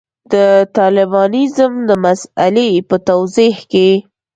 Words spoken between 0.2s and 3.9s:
د طالبانیزم د مسألې په توضیح کې.